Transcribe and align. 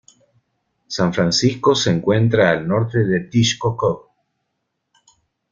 San 0.87 1.13
Francisco 1.13 1.75
se 1.75 1.91
encuentra 1.91 2.49
al 2.49 2.67
norte 2.67 3.03
de 3.03 3.19
Tixkokob. 3.19 4.07